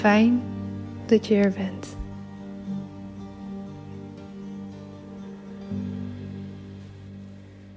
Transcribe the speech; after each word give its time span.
Fijn 0.00 0.42
dat 1.06 1.26
je 1.26 1.34
er 1.34 1.52
bent. 1.52 1.96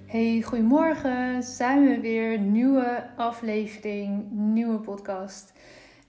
Hey, 0.05 0.41
goedemorgen. 0.41 1.43
Zijn 1.43 1.85
we 1.85 1.99
weer. 1.99 2.39
Nieuwe 2.39 3.09
aflevering, 3.15 4.31
nieuwe 4.31 4.77
podcast. 4.77 5.53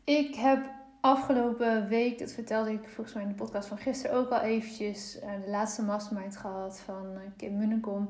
Ik 0.04 0.34
heb 0.34 0.70
afgelopen 1.00 1.88
week, 1.88 2.18
dat 2.18 2.32
vertelde 2.32 2.72
ik 2.72 2.88
volgens 2.88 3.14
mij 3.14 3.22
in 3.24 3.28
de 3.28 3.34
podcast 3.34 3.68
van 3.68 3.78
gisteren 3.78 4.16
ook 4.16 4.30
al 4.30 4.40
eventjes, 4.40 5.18
eh, 5.18 5.30
de 5.44 5.50
laatste 5.50 5.82
mastermind 5.82 6.36
gehad 6.36 6.80
van 6.80 7.06
eh, 7.14 7.20
Kim 7.36 7.58
Munnekom. 7.58 8.08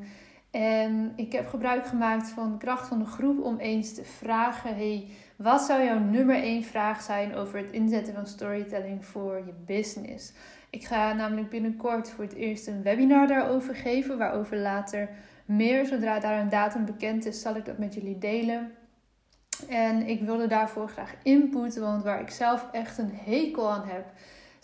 En 0.50 1.12
ik 1.16 1.32
heb 1.32 1.48
gebruik 1.48 1.86
gemaakt 1.86 2.28
van 2.28 2.52
de 2.52 2.58
kracht 2.58 2.88
van 2.88 2.98
de 2.98 3.04
groep 3.04 3.44
om 3.44 3.58
eens 3.58 3.94
te 3.94 4.04
vragen: 4.04 4.76
hey, 4.76 5.08
wat 5.36 5.62
zou 5.62 5.84
jouw 5.84 5.98
nummer 5.98 6.36
één 6.36 6.64
vraag 6.64 7.02
zijn 7.02 7.34
over 7.34 7.58
het 7.58 7.70
inzetten 7.70 8.14
van 8.14 8.26
storytelling 8.26 9.04
voor 9.04 9.36
je 9.46 9.52
business? 9.66 10.32
Ik 10.70 10.84
ga 10.84 11.12
namelijk 11.12 11.50
binnenkort 11.50 12.10
voor 12.10 12.24
het 12.24 12.34
eerst 12.34 12.66
een 12.66 12.82
webinar 12.82 13.26
daarover 13.26 13.74
geven, 13.74 14.18
waarover 14.18 14.56
later 14.56 15.08
meer, 15.44 15.86
zodra 15.86 16.18
daar 16.18 16.40
een 16.40 16.48
datum 16.48 16.84
bekend 16.84 17.26
is, 17.26 17.40
zal 17.40 17.56
ik 17.56 17.64
dat 17.64 17.78
met 17.78 17.94
jullie 17.94 18.18
delen. 18.18 18.72
En 19.68 20.06
ik 20.06 20.20
wilde 20.20 20.46
daarvoor 20.46 20.88
graag 20.88 21.14
input, 21.22 21.78
want 21.78 22.02
waar 22.02 22.20
ik 22.20 22.30
zelf 22.30 22.68
echt 22.72 22.98
een 22.98 23.12
hekel 23.24 23.70
aan 23.70 23.88
heb, 23.88 24.04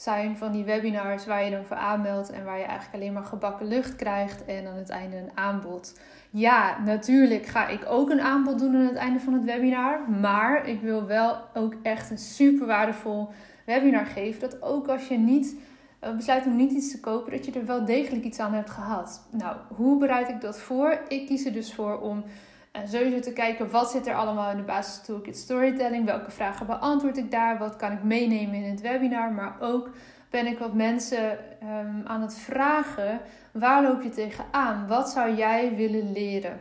zijn 0.01 0.37
van 0.37 0.53
die 0.53 0.65
webinars 0.65 1.27
waar 1.27 1.45
je 1.45 1.51
dan 1.51 1.65
voor 1.65 1.77
aanmeldt 1.77 2.31
en 2.31 2.45
waar 2.45 2.59
je 2.59 2.65
eigenlijk 2.65 2.95
alleen 2.95 3.13
maar 3.13 3.25
gebakken 3.25 3.67
lucht 3.67 3.97
krijgt 3.97 4.45
en 4.45 4.67
aan 4.67 4.77
het 4.77 4.89
einde 4.89 5.17
een 5.17 5.31
aanbod. 5.35 6.01
Ja, 6.31 6.79
natuurlijk 6.85 7.47
ga 7.47 7.69
ik 7.69 7.81
ook 7.89 8.11
een 8.11 8.21
aanbod 8.21 8.59
doen 8.59 8.75
aan 8.75 8.87
het 8.87 8.95
einde 8.95 9.21
van 9.21 9.33
het 9.33 9.45
webinar, 9.45 10.11
maar 10.11 10.69
ik 10.69 10.81
wil 10.81 11.07
wel 11.07 11.37
ook 11.55 11.75
echt 11.83 12.11
een 12.11 12.19
super 12.19 12.67
waardevol 12.67 13.29
webinar 13.67 14.07
geven. 14.07 14.41
Dat 14.41 14.63
ook 14.63 14.89
als 14.89 15.09
je 15.09 15.19
niet 15.19 15.57
uh, 16.05 16.17
besluit 16.17 16.47
om 16.47 16.57
niet 16.57 16.73
iets 16.73 16.91
te 16.91 17.01
kopen, 17.01 17.33
dat 17.33 17.45
je 17.45 17.53
er 17.53 17.67
wel 17.67 17.85
degelijk 17.85 18.25
iets 18.25 18.39
aan 18.39 18.53
hebt 18.53 18.71
gehad. 18.71 19.29
Nou, 19.31 19.57
hoe 19.69 19.99
bereid 19.99 20.29
ik 20.29 20.41
dat 20.41 20.61
voor? 20.61 21.01
Ik 21.09 21.27
kies 21.27 21.45
er 21.45 21.53
dus 21.53 21.75
voor 21.75 22.01
om 22.01 22.25
uh, 22.73 22.83
sowieso 22.87 23.21
te 23.21 23.33
kijken 23.33 23.71
wat 23.71 23.91
zit 23.91 24.07
er 24.07 24.15
allemaal 24.15 24.51
in 24.51 24.57
de 24.57 24.63
basis 24.63 25.05
toolkit 25.05 25.37
storytelling. 25.37 26.05
Welke 26.05 26.31
vragen 26.31 26.67
beantwoord 26.67 27.17
ik 27.17 27.31
daar? 27.31 27.59
Wat 27.59 27.77
kan 27.77 27.93
ik 27.93 28.03
meenemen 28.03 28.55
in 28.55 28.71
het 28.71 28.81
webinar? 28.81 29.33
Maar 29.33 29.57
ook 29.61 29.91
ben 30.31 30.47
ik 30.47 30.59
wat 30.59 30.75
mensen 30.75 31.39
um, 31.63 32.03
aan 32.07 32.21
het 32.21 32.39
vragen. 32.39 33.21
Waar 33.53 33.83
loop 33.83 34.03
je 34.03 34.09
tegenaan? 34.09 34.87
Wat 34.87 35.11
zou 35.11 35.35
jij 35.35 35.77
willen 35.77 36.13
leren? 36.13 36.61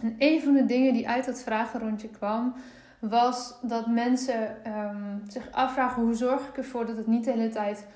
En 0.00 0.14
een 0.18 0.42
van 0.42 0.52
de 0.52 0.64
dingen 0.64 0.92
die 0.92 1.08
uit 1.08 1.24
dat 1.24 1.42
vragenrondje 1.42 2.08
kwam, 2.08 2.54
was 2.98 3.58
dat 3.62 3.86
mensen 3.86 4.56
um, 4.72 5.22
zich 5.28 5.52
afvragen: 5.52 6.02
hoe 6.02 6.14
zorg 6.14 6.48
ik 6.48 6.56
ervoor 6.56 6.86
dat 6.86 6.96
het 6.96 7.06
niet 7.06 7.24
de 7.24 7.30
hele 7.30 7.48
tijd 7.48 7.86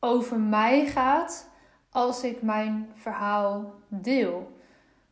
over 0.00 0.40
mij 0.40 0.86
gaat 0.86 1.48
als 1.90 2.22
ik 2.22 2.42
mijn 2.42 2.88
verhaal 2.94 3.74
deel? 3.88 4.58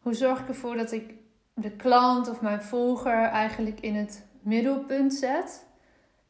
Hoe 0.03 0.15
zorg 0.15 0.41
ik 0.41 0.49
ervoor 0.49 0.77
dat 0.77 0.93
ik 0.93 1.15
de 1.61 1.71
klant 1.71 2.31
of 2.31 2.41
mijn 2.41 2.63
volger 2.63 3.23
eigenlijk 3.23 3.81
in 3.81 3.95
het 3.95 4.27
middelpunt 4.41 5.15
zet 5.15 5.67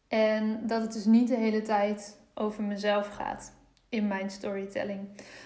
en 0.09 0.61
dat 0.67 0.83
het 0.83 0.93
dus 0.93 1.05
niet 1.05 1.29
de 1.29 1.37
hele 1.37 1.63
tijd 1.63 2.21
over 2.35 2.63
mezelf 2.63 3.09
gaat 3.09 3.53
in 3.89 4.07
mijn 4.07 4.31
storytelling. 4.31 4.99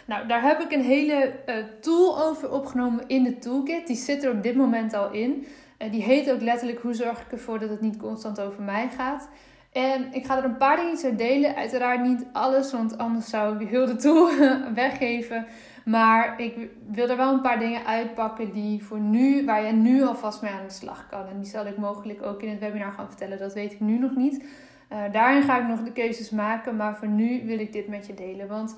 Nou, 0.07 0.27
daar 0.27 0.43
heb 0.43 0.61
ik 0.61 0.73
een 0.73 0.83
hele 0.83 1.35
uh, 1.47 1.55
tool 1.81 2.23
over 2.23 2.51
opgenomen 2.51 3.05
in 3.07 3.23
de 3.23 3.39
toolkit. 3.39 3.87
Die 3.87 3.97
zit 3.97 4.25
er 4.25 4.31
op 4.31 4.43
dit 4.43 4.57
moment 4.57 4.95
al 4.95 5.11
in. 5.11 5.47
Uh, 5.79 5.91
die 5.91 6.03
heet 6.03 6.33
ook 6.33 6.41
letterlijk 6.41 6.81
hoe 6.81 6.95
zorg 6.95 7.21
ik 7.21 7.33
ervoor 7.33 7.59
dat 7.59 7.69
het 7.69 7.81
niet 7.81 7.97
constant 7.97 8.41
over 8.41 8.63
mij 8.63 8.89
gaat. 8.97 9.29
En 9.73 10.13
ik 10.13 10.27
ga 10.27 10.37
er 10.37 10.45
een 10.45 10.57
paar 10.57 10.77
dingen 10.77 11.17
delen. 11.17 11.55
Uiteraard 11.55 12.03
niet 12.03 12.27
alles, 12.33 12.73
want 12.73 12.99
anders 12.99 13.29
zou 13.29 13.65
ik 13.65 13.71
de 13.71 13.97
tool 13.97 14.31
weggeven. 14.75 15.47
Maar 15.85 16.41
ik 16.41 16.71
wil 16.87 17.09
er 17.09 17.17
wel 17.17 17.33
een 17.33 17.41
paar 17.41 17.59
dingen 17.59 17.87
uitpakken 17.87 18.53
die 18.53 18.85
voor 18.85 19.01
nu, 19.01 19.45
waar 19.45 19.65
je 19.65 19.73
nu 19.73 20.03
alvast 20.03 20.43
mee 20.43 20.53
aan 20.53 20.67
de 20.67 20.73
slag 20.73 21.07
kan. 21.09 21.27
En 21.27 21.41
die 21.41 21.51
zal 21.51 21.67
ik 21.67 21.77
mogelijk 21.77 22.23
ook 22.23 22.43
in 22.43 22.51
het 22.51 22.61
webinar 22.61 22.93
gaan 22.93 23.09
vertellen. 23.09 23.39
Dat 23.39 23.55
weet 23.55 23.73
ik 23.73 23.81
nu 23.81 23.99
nog 23.99 24.17
niet. 24.17 24.45
Uh, 24.93 24.99
daarin 25.13 25.43
ga 25.43 25.59
ik 25.59 25.69
nog 25.69 25.83
de 25.83 25.93
keuzes 25.93 26.31
maken. 26.31 26.77
Maar 26.77 26.97
voor 26.97 27.09
nu 27.09 27.47
wil 27.47 27.59
ik 27.59 27.73
dit 27.73 27.89
met 27.89 28.07
je 28.07 28.15
delen. 28.15 28.49
Want 28.49 28.77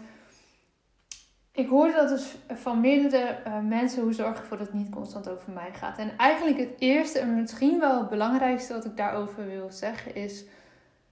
ik 1.53 1.69
hoorde 1.69 1.93
dat 1.93 2.09
dus 2.09 2.37
van 2.49 2.81
meerdere 2.81 3.39
uh, 3.47 3.59
mensen 3.61 4.03
hoe 4.03 4.13
zorg 4.13 4.31
ik 4.31 4.39
ervoor 4.39 4.59
dat 4.59 4.67
het 4.67 4.77
niet 4.77 4.91
constant 4.91 5.29
over 5.29 5.53
mij 5.53 5.73
gaat. 5.73 5.99
En 5.99 6.11
eigenlijk 6.17 6.59
het 6.59 6.75
eerste 6.79 7.19
en 7.19 7.35
misschien 7.35 7.81
wel 7.81 7.99
het 7.99 8.09
belangrijkste 8.09 8.73
wat 8.73 8.85
ik 8.85 8.97
daarover 8.97 9.47
wil 9.47 9.71
zeggen 9.71 10.15
is 10.15 10.45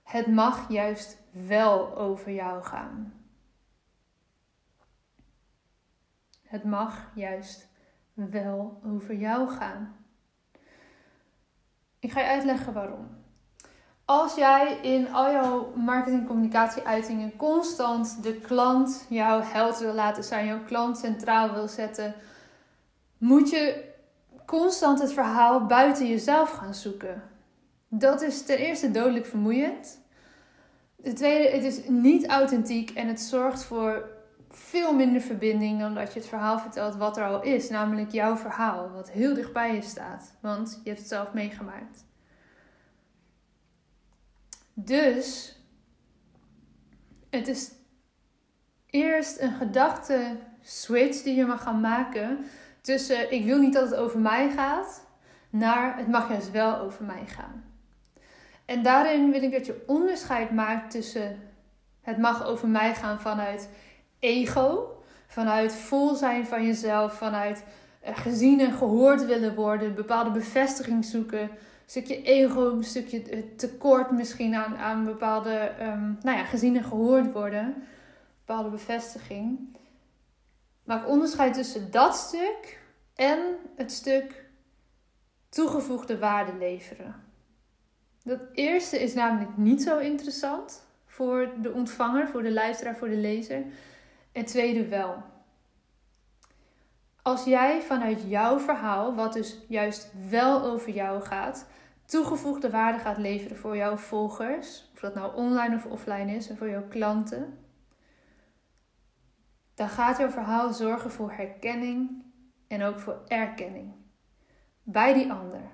het 0.03 0.27
mag 0.27 0.69
juist 0.69 1.19
wel 1.31 1.97
over 1.97 2.33
jou 2.33 2.62
gaan. 2.62 3.22
Het 6.53 6.65
mag 6.65 7.11
juist 7.15 7.69
wel 8.15 8.81
over 8.87 9.15
jou 9.15 9.49
gaan. 9.49 9.97
Ik 11.99 12.13
ga 12.13 12.21
je 12.21 12.27
uitleggen 12.27 12.73
waarom. 12.73 13.09
Als 14.05 14.35
jij 14.35 14.79
in 14.83 15.13
al 15.13 15.31
jouw 15.31 15.73
marketing 15.77 16.27
communicatie 16.27 16.83
uitingen 16.83 17.37
constant 17.37 18.23
de 18.23 18.35
klant 18.35 19.07
jouw 19.09 19.41
held 19.41 19.79
wil 19.79 19.95
laten 19.95 20.25
zijn, 20.25 20.47
jouw 20.47 20.65
klant 20.65 20.99
centraal 20.99 21.53
wil 21.53 21.69
zetten, 21.69 22.15
moet 23.19 23.51
je 23.51 23.85
constant 24.47 25.01
het 25.01 25.13
verhaal 25.13 25.67
buiten 25.67 26.07
jezelf 26.07 26.51
gaan 26.51 26.75
zoeken. 26.75 27.23
Dat 27.89 28.23
is 28.23 28.45
ten 28.45 28.59
eerste 28.59 28.91
dodelijk 28.91 29.27
vermoeiend. 29.27 30.01
Ten 31.03 31.15
tweede, 31.15 31.49
het 31.49 31.65
is 31.65 31.89
niet 31.89 32.29
authentiek 32.29 32.91
en 32.91 33.09
het 33.09 33.21
zorgt 33.21 33.63
voor 33.65 34.21
veel 34.57 34.95
minder 34.95 35.21
verbinding 35.21 35.81
dan 35.81 35.95
dat 35.95 36.13
je 36.13 36.19
het 36.19 36.29
verhaal 36.29 36.59
vertelt 36.59 36.97
wat 36.97 37.17
er 37.17 37.25
al 37.25 37.43
is. 37.43 37.69
Namelijk 37.69 38.11
jouw 38.11 38.37
verhaal, 38.37 38.91
wat 38.91 39.11
heel 39.11 39.35
dicht 39.35 39.53
bij 39.53 39.75
je 39.75 39.83
staat. 39.83 40.35
Want 40.41 40.81
je 40.83 40.89
hebt 40.89 41.01
het 41.01 41.09
zelf 41.09 41.33
meegemaakt. 41.33 42.05
Dus 44.75 45.57
het 47.31 47.49
is 47.49 47.73
eerst 48.87 49.41
een 49.41 49.53
gedachte 49.53 50.37
switch 50.63 51.23
die 51.23 51.35
je 51.35 51.45
mag 51.45 51.63
gaan 51.63 51.81
maken 51.81 52.45
tussen 52.81 53.33
ik 53.33 53.45
wil 53.45 53.59
niet 53.59 53.73
dat 53.73 53.91
het 53.91 53.99
over 53.99 54.21
mij 54.21 54.51
gaat, 54.51 55.07
naar 55.51 55.97
het 55.97 56.09
mag 56.09 56.29
juist 56.29 56.51
wel 56.51 56.79
over 56.79 57.05
mij 57.05 57.27
gaan. 57.27 57.65
En 58.65 58.83
daarin 58.83 59.31
wil 59.31 59.43
ik 59.43 59.53
dat 59.53 59.67
je 59.67 59.85
onderscheid 59.87 60.51
maakt 60.51 60.91
tussen 60.91 61.41
het 62.01 62.19
mag 62.19 62.45
over 62.45 62.69
mij 62.69 62.95
gaan 62.95 63.21
vanuit 63.21 63.69
ego, 64.23 65.03
vanuit 65.27 65.75
vol 65.75 66.15
zijn 66.15 66.47
van 66.47 66.67
jezelf, 66.67 67.13
vanuit 67.13 67.65
gezien 68.03 68.61
en 68.61 68.73
gehoord 68.73 69.27
willen 69.27 69.55
worden, 69.55 69.95
bepaalde 69.95 70.31
bevestiging 70.31 71.05
zoeken, 71.05 71.41
een 71.41 71.51
stukje 71.87 72.23
ego, 72.23 72.71
een 72.71 72.85
stukje 72.85 73.55
tekort 73.57 74.11
misschien 74.11 74.55
aan, 74.55 74.77
aan 74.77 75.05
bepaalde, 75.05 75.73
um, 75.81 76.19
nou 76.23 76.37
ja, 76.37 76.45
gezien 76.45 76.77
en 76.77 76.85
gehoord 76.85 77.33
worden, 77.33 77.75
bepaalde 78.45 78.71
bevestiging. 78.71 79.77
Maak 80.85 81.09
onderscheid 81.09 81.55
tussen 81.55 81.91
dat 81.91 82.17
stuk 82.17 82.81
en 83.15 83.39
het 83.77 83.93
stuk 83.93 84.45
toegevoegde 85.49 86.19
waarde 86.19 86.53
leveren. 86.59 87.15
Dat 88.25 88.41
eerste 88.53 89.03
is 89.03 89.15
namelijk 89.15 89.57
niet 89.57 89.83
zo 89.83 89.99
interessant 89.99 90.87
voor 91.07 91.49
de 91.61 91.73
ontvanger, 91.73 92.29
voor 92.29 92.43
de 92.43 92.53
luisteraar, 92.53 92.97
voor 92.97 93.09
de 93.09 93.17
lezer. 93.17 93.65
En 94.32 94.44
tweede 94.44 94.88
wel. 94.88 95.23
Als 97.23 97.44
jij 97.44 97.82
vanuit 97.82 98.23
jouw 98.26 98.58
verhaal, 98.58 99.14
wat 99.14 99.32
dus 99.32 99.58
juist 99.69 100.12
wel 100.29 100.62
over 100.62 100.93
jou 100.93 101.23
gaat, 101.23 101.67
toegevoegde 102.05 102.70
waarde 102.70 102.99
gaat 102.99 103.19
leveren 103.19 103.56
voor 103.56 103.76
jouw 103.76 103.96
volgers, 103.96 104.90
of 104.94 105.00
dat 105.00 105.14
nou 105.14 105.34
online 105.34 105.75
of 105.75 105.87
offline 105.87 106.34
is, 106.34 106.49
en 106.49 106.56
voor 106.56 106.69
jouw 106.69 106.88
klanten, 106.88 107.58
dan 109.75 109.88
gaat 109.88 110.19
jouw 110.19 110.31
verhaal 110.31 110.73
zorgen 110.73 111.11
voor 111.11 111.32
herkenning 111.32 112.25
en 112.69 112.82
ook 112.82 112.99
voor 112.99 113.23
erkenning 113.26 113.93
bij 114.82 115.12
die 115.14 115.32
ander. 115.32 115.70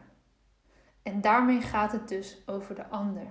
En 1.02 1.20
daarmee 1.20 1.60
gaat 1.60 1.93
het 1.93 2.08
dus 2.08 2.43
over 2.46 2.75
de 2.75 2.88
ander. 2.88 3.26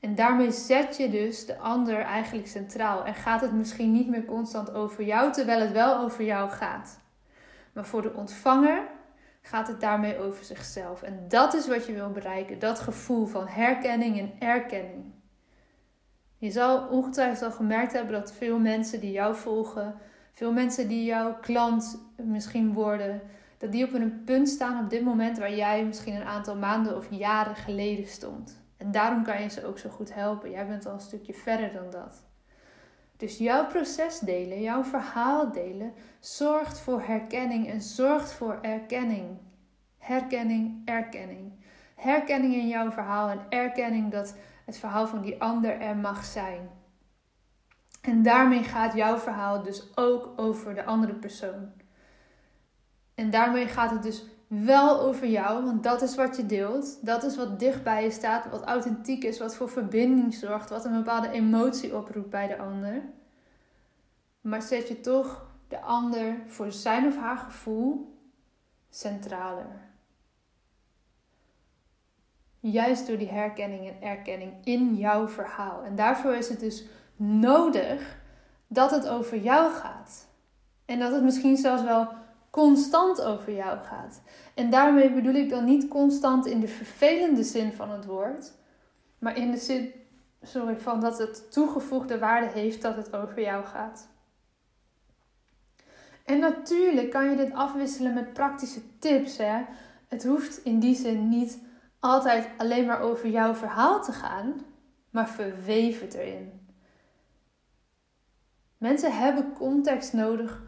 En 0.00 0.14
daarmee 0.14 0.50
zet 0.50 0.96
je 0.96 1.10
dus 1.10 1.46
de 1.46 1.58
ander 1.58 2.00
eigenlijk 2.00 2.48
centraal. 2.48 3.04
En 3.04 3.14
gaat 3.14 3.40
het 3.40 3.52
misschien 3.52 3.92
niet 3.92 4.08
meer 4.08 4.24
constant 4.24 4.74
over 4.74 5.04
jou, 5.04 5.32
terwijl 5.32 5.60
het 5.60 5.72
wel 5.72 5.96
over 5.96 6.24
jou 6.24 6.50
gaat. 6.50 7.00
Maar 7.72 7.84
voor 7.84 8.02
de 8.02 8.14
ontvanger 8.14 8.82
gaat 9.42 9.68
het 9.68 9.80
daarmee 9.80 10.18
over 10.18 10.44
zichzelf. 10.44 11.02
En 11.02 11.24
dat 11.28 11.54
is 11.54 11.68
wat 11.68 11.86
je 11.86 11.92
wil 11.92 12.10
bereiken: 12.10 12.58
dat 12.58 12.80
gevoel 12.80 13.26
van 13.26 13.46
herkenning 13.46 14.18
en 14.18 14.32
erkenning. 14.38 15.12
Je 16.36 16.50
zal 16.50 16.86
ongetwijfeld 16.88 17.42
al 17.42 17.56
gemerkt 17.56 17.92
hebben 17.92 18.12
dat 18.12 18.32
veel 18.32 18.58
mensen 18.58 19.00
die 19.00 19.12
jou 19.12 19.36
volgen, 19.36 19.94
veel 20.32 20.52
mensen 20.52 20.88
die 20.88 21.04
jouw 21.04 21.38
klant 21.40 22.02
misschien 22.16 22.72
worden, 22.72 23.20
dat 23.58 23.72
die 23.72 23.84
op 23.84 23.92
een 23.92 24.22
punt 24.24 24.48
staan 24.48 24.84
op 24.84 24.90
dit 24.90 25.04
moment 25.04 25.38
waar 25.38 25.54
jij 25.54 25.84
misschien 25.84 26.14
een 26.14 26.24
aantal 26.24 26.56
maanden 26.56 26.96
of 26.96 27.06
jaren 27.10 27.56
geleden 27.56 28.06
stond. 28.06 28.59
En 28.80 28.90
daarom 28.90 29.22
kan 29.22 29.42
je 29.42 29.48
ze 29.48 29.66
ook 29.66 29.78
zo 29.78 29.88
goed 29.88 30.14
helpen. 30.14 30.50
Jij 30.50 30.66
bent 30.66 30.86
al 30.86 30.92
een 30.92 31.00
stukje 31.00 31.34
verder 31.34 31.72
dan 31.72 31.90
dat. 31.90 32.22
Dus 33.16 33.38
jouw 33.38 33.66
proces 33.66 34.18
delen, 34.18 34.60
jouw 34.60 34.84
verhaal 34.84 35.52
delen, 35.52 35.92
zorgt 36.20 36.80
voor 36.80 37.02
herkenning 37.02 37.68
en 37.68 37.80
zorgt 37.80 38.32
voor 38.32 38.58
erkenning. 38.62 39.38
Herkenning, 39.98 40.82
erkenning. 40.84 41.52
Herkenning 41.94 42.54
in 42.54 42.68
jouw 42.68 42.90
verhaal 42.90 43.28
en 43.28 43.40
erkenning 43.48 44.10
dat 44.10 44.36
het 44.64 44.78
verhaal 44.78 45.06
van 45.06 45.20
die 45.20 45.42
ander 45.42 45.80
er 45.80 45.96
mag 45.96 46.24
zijn. 46.24 46.70
En 48.00 48.22
daarmee 48.22 48.62
gaat 48.62 48.94
jouw 48.94 49.18
verhaal 49.18 49.62
dus 49.62 49.96
ook 49.96 50.32
over 50.36 50.74
de 50.74 50.84
andere 50.84 51.14
persoon. 51.14 51.72
En 53.14 53.30
daarmee 53.30 53.66
gaat 53.66 53.90
het 53.90 54.02
dus 54.02 54.24
wel 54.50 55.00
over 55.00 55.26
jou, 55.26 55.64
want 55.64 55.82
dat 55.82 56.02
is 56.02 56.14
wat 56.14 56.36
je 56.36 56.46
deelt. 56.46 57.06
Dat 57.06 57.22
is 57.22 57.36
wat 57.36 57.58
dicht 57.58 57.82
bij 57.82 58.04
je 58.04 58.10
staat, 58.10 58.50
wat 58.50 58.64
authentiek 58.64 59.24
is, 59.24 59.38
wat 59.38 59.56
voor 59.56 59.68
verbinding 59.68 60.34
zorgt, 60.34 60.70
wat 60.70 60.84
een 60.84 60.96
bepaalde 60.96 61.30
emotie 61.30 61.96
oproept 61.96 62.30
bij 62.30 62.46
de 62.46 62.58
ander. 62.58 63.02
Maar 64.40 64.62
zet 64.62 64.88
je 64.88 65.00
toch 65.00 65.46
de 65.68 65.80
ander 65.80 66.36
voor 66.46 66.72
zijn 66.72 67.06
of 67.06 67.16
haar 67.16 67.36
gevoel 67.36 68.18
centraler. 68.88 69.88
Juist 72.60 73.06
door 73.06 73.18
die 73.18 73.30
herkenning 73.30 73.88
en 73.88 74.02
erkenning 74.02 74.52
in 74.64 74.94
jouw 74.94 75.28
verhaal. 75.28 75.82
En 75.82 75.94
daarvoor 75.94 76.34
is 76.34 76.48
het 76.48 76.60
dus 76.60 76.84
nodig 77.16 78.18
dat 78.66 78.90
het 78.90 79.08
over 79.08 79.38
jou 79.38 79.72
gaat. 79.72 80.28
En 80.84 80.98
dat 80.98 81.12
het 81.12 81.22
misschien 81.22 81.56
zelfs 81.56 81.82
wel 81.82 82.08
constant 82.50 83.22
over 83.22 83.54
jou 83.54 83.78
gaat. 83.78 84.22
En 84.54 84.70
daarmee 84.70 85.12
bedoel 85.12 85.34
ik 85.34 85.50
dan 85.50 85.64
niet 85.64 85.88
constant 85.88 86.46
in 86.46 86.60
de 86.60 86.68
vervelende 86.68 87.42
zin 87.42 87.72
van 87.72 87.90
het 87.90 88.04
woord, 88.04 88.52
maar 89.18 89.36
in 89.36 89.50
de 89.50 89.56
zin 89.56 89.92
sorry, 90.42 90.76
van 90.78 91.00
dat 91.00 91.18
het 91.18 91.52
toegevoegde 91.52 92.18
waarde 92.18 92.46
heeft 92.46 92.82
dat 92.82 92.96
het 92.96 93.16
over 93.16 93.40
jou 93.40 93.64
gaat. 93.64 94.08
En 96.24 96.38
natuurlijk 96.38 97.10
kan 97.10 97.30
je 97.30 97.36
dit 97.36 97.52
afwisselen 97.52 98.14
met 98.14 98.32
praktische 98.32 98.98
tips. 98.98 99.36
Hè? 99.36 99.64
Het 100.08 100.24
hoeft 100.24 100.64
in 100.64 100.78
die 100.78 100.94
zin 100.94 101.28
niet 101.28 101.58
altijd 102.00 102.48
alleen 102.56 102.86
maar 102.86 103.00
over 103.00 103.28
jouw 103.28 103.54
verhaal 103.54 104.02
te 104.02 104.12
gaan, 104.12 104.60
maar 105.10 105.28
verweef 105.28 106.00
het 106.00 106.14
erin. 106.14 106.68
Mensen 108.78 109.16
hebben 109.16 109.52
context 109.52 110.12
nodig 110.12 110.62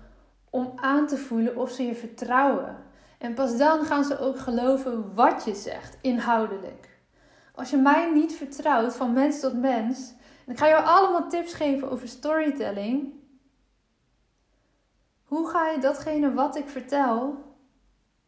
om 0.52 0.72
aan 0.76 1.06
te 1.06 1.16
voelen 1.16 1.56
of 1.56 1.70
ze 1.70 1.82
je 1.82 1.94
vertrouwen. 1.94 2.76
En 3.18 3.34
pas 3.34 3.58
dan 3.58 3.84
gaan 3.84 4.04
ze 4.04 4.18
ook 4.18 4.38
geloven 4.38 5.14
wat 5.14 5.44
je 5.44 5.54
zegt, 5.54 5.98
inhoudelijk. 6.00 6.98
Als 7.54 7.70
je 7.70 7.76
mij 7.76 8.10
niet 8.14 8.34
vertrouwt 8.34 8.96
van 8.96 9.12
mens 9.12 9.40
tot 9.40 9.60
mens, 9.60 10.14
en 10.46 10.52
ik 10.52 10.58
ga 10.58 10.68
jou 10.68 10.84
allemaal 10.84 11.28
tips 11.28 11.52
geven 11.52 11.90
over 11.90 12.08
storytelling. 12.08 13.12
Hoe 15.22 15.48
ga 15.48 15.68
je 15.70 15.80
datgene 15.80 16.32
wat 16.32 16.56
ik 16.56 16.68
vertel 16.68 17.34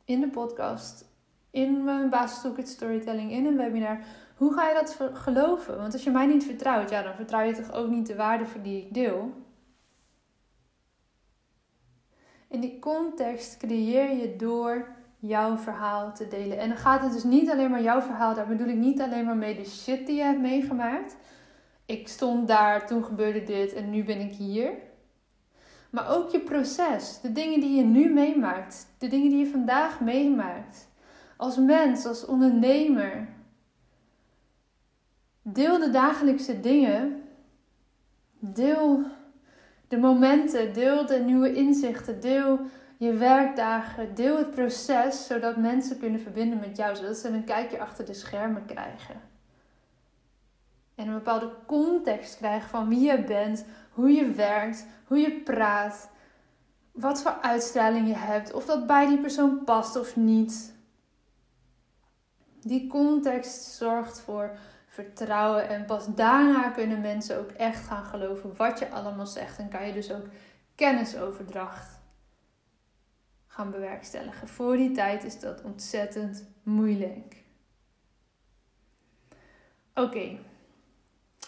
in 0.04 0.20
de 0.20 0.28
podcast, 0.28 1.04
in 1.50 1.84
mijn 1.84 2.10
basisstoeket 2.10 2.68
storytelling, 2.68 3.30
in 3.30 3.46
een 3.46 3.56
webinar, 3.56 4.00
hoe 4.36 4.54
ga 4.54 4.68
je 4.68 4.74
dat 4.74 4.98
geloven? 5.12 5.76
Want 5.76 5.92
als 5.92 6.04
je 6.04 6.10
mij 6.10 6.26
niet 6.26 6.44
vertrouwt, 6.44 6.90
ja, 6.90 7.02
dan 7.02 7.14
vertrouw 7.14 7.42
je 7.42 7.54
toch 7.54 7.72
ook 7.72 7.88
niet 7.88 8.06
de 8.06 8.16
waarde 8.16 8.46
voor 8.46 8.62
die 8.62 8.82
ik 8.82 8.94
deel. 8.94 9.43
En 12.54 12.60
die 12.60 12.78
context 12.78 13.56
creëer 13.56 14.16
je 14.16 14.36
door 14.36 14.88
jouw 15.18 15.56
verhaal 15.56 16.14
te 16.14 16.28
delen. 16.28 16.58
En 16.58 16.68
dan 16.68 16.76
gaat 16.76 17.02
het 17.02 17.12
dus 17.12 17.24
niet 17.24 17.50
alleen 17.50 17.70
maar 17.70 17.82
jouw 17.82 18.00
verhaal, 18.00 18.34
daar 18.34 18.46
bedoel 18.46 18.68
ik 18.68 18.76
niet 18.76 19.00
alleen 19.00 19.24
maar 19.24 19.36
mee 19.36 19.56
de 19.56 19.64
shit 19.64 20.06
die 20.06 20.16
je 20.16 20.22
hebt 20.22 20.40
meegemaakt. 20.40 21.16
Ik 21.86 22.08
stond 22.08 22.48
daar, 22.48 22.86
toen 22.86 23.04
gebeurde 23.04 23.42
dit 23.42 23.72
en 23.72 23.90
nu 23.90 24.04
ben 24.04 24.20
ik 24.20 24.32
hier. 24.32 24.72
Maar 25.90 26.16
ook 26.16 26.30
je 26.30 26.40
proces, 26.40 27.20
de 27.20 27.32
dingen 27.32 27.60
die 27.60 27.76
je 27.76 27.84
nu 27.84 28.12
meemaakt, 28.12 28.86
de 28.98 29.08
dingen 29.08 29.30
die 29.30 29.38
je 29.38 29.50
vandaag 29.50 30.00
meemaakt. 30.00 30.88
Als 31.36 31.56
mens, 31.56 32.06
als 32.06 32.26
ondernemer. 32.26 33.28
Deel 35.42 35.78
de 35.78 35.90
dagelijkse 35.90 36.60
dingen. 36.60 37.22
Deel 38.38 39.04
de 39.94 40.00
momenten, 40.00 40.72
deel 40.72 41.06
de 41.06 41.18
nieuwe 41.18 41.52
inzichten, 41.52 42.20
deel 42.20 42.60
je 42.96 43.12
werkdagen, 43.12 44.14
deel 44.14 44.36
het 44.36 44.50
proces, 44.50 45.26
zodat 45.26 45.56
mensen 45.56 45.98
kunnen 45.98 46.20
verbinden 46.20 46.58
met 46.60 46.76
jou, 46.76 46.96
zodat 46.96 47.16
ze 47.16 47.28
een 47.28 47.44
kijkje 47.44 47.80
achter 47.80 48.04
de 48.04 48.14
schermen 48.14 48.64
krijgen. 48.66 49.20
En 50.94 51.06
een 51.06 51.14
bepaalde 51.14 51.52
context 51.66 52.36
krijgen 52.36 52.68
van 52.68 52.88
wie 52.88 53.00
je 53.00 53.24
bent, 53.24 53.64
hoe 53.90 54.10
je 54.10 54.30
werkt, 54.30 54.86
hoe 55.06 55.18
je 55.18 55.40
praat, 55.40 56.10
wat 56.92 57.22
voor 57.22 57.38
uitstraling 57.40 58.08
je 58.08 58.16
hebt, 58.16 58.52
of 58.52 58.64
dat 58.64 58.86
bij 58.86 59.06
die 59.06 59.20
persoon 59.20 59.64
past 59.64 59.96
of 59.96 60.16
niet. 60.16 60.74
Die 62.60 62.86
context 62.86 63.62
zorgt 63.62 64.20
voor 64.20 64.50
vertrouwen 64.94 65.68
en 65.68 65.84
pas 65.84 66.14
daarna 66.14 66.70
kunnen 66.70 67.00
mensen 67.00 67.38
ook 67.38 67.50
echt 67.50 67.86
gaan 67.86 68.04
geloven 68.04 68.56
wat 68.56 68.78
je 68.78 68.90
allemaal 68.90 69.26
zegt 69.26 69.58
en 69.58 69.68
kan 69.68 69.86
je 69.86 69.92
dus 69.92 70.12
ook 70.12 70.26
kennisoverdracht 70.74 72.00
gaan 73.46 73.70
bewerkstelligen. 73.70 74.48
Voor 74.48 74.76
die 74.76 74.90
tijd 74.90 75.24
is 75.24 75.40
dat 75.40 75.62
ontzettend 75.62 76.48
moeilijk. 76.62 77.42
Oké, 79.94 80.38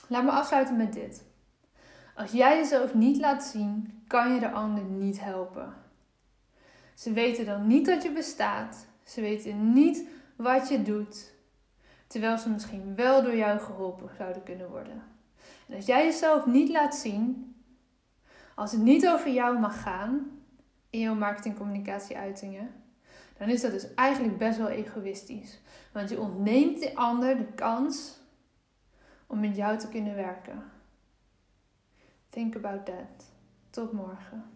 laat 0.08 0.24
me 0.24 0.30
afsluiten 0.30 0.76
met 0.76 0.92
dit. 0.92 1.24
Als 2.14 2.32
jij 2.32 2.56
jezelf 2.56 2.94
niet 2.94 3.16
laat 3.16 3.44
zien, 3.44 4.02
kan 4.06 4.34
je 4.34 4.40
de 4.40 4.50
ander 4.50 4.84
niet 4.84 5.20
helpen. 5.20 5.74
Ze 6.94 7.12
weten 7.12 7.44
dan 7.44 7.66
niet 7.66 7.86
dat 7.86 8.02
je 8.02 8.12
bestaat. 8.12 8.86
Ze 9.04 9.20
weten 9.20 9.72
niet 9.72 10.08
wat 10.36 10.68
je 10.68 10.82
doet. 10.82 11.34
Terwijl 12.06 12.38
ze 12.38 12.50
misschien 12.50 12.94
wel 12.94 13.22
door 13.22 13.36
jou 13.36 13.58
geholpen 13.58 14.10
zouden 14.16 14.42
kunnen 14.42 14.70
worden. 14.70 15.02
En 15.68 15.76
als 15.76 15.86
jij 15.86 16.04
jezelf 16.04 16.46
niet 16.46 16.68
laat 16.68 16.96
zien, 16.96 17.54
als 18.54 18.72
het 18.72 18.80
niet 18.80 19.08
over 19.08 19.30
jou 19.30 19.58
mag 19.58 19.82
gaan 19.82 20.40
in 20.90 21.00
jouw 21.00 21.14
marketingcommunicatieuitingen, 21.14 22.70
dan 23.38 23.48
is 23.48 23.60
dat 23.60 23.70
dus 23.70 23.94
eigenlijk 23.94 24.38
best 24.38 24.58
wel 24.58 24.68
egoïstisch. 24.68 25.60
Want 25.92 26.10
je 26.10 26.20
ontneemt 26.20 26.80
de 26.80 26.94
ander 26.94 27.36
de 27.36 27.52
kans 27.54 28.20
om 29.26 29.40
met 29.40 29.56
jou 29.56 29.78
te 29.78 29.88
kunnen 29.88 30.14
werken. 30.14 30.62
Think 32.28 32.56
about 32.56 32.86
that. 32.86 33.32
Tot 33.70 33.92
morgen. 33.92 34.55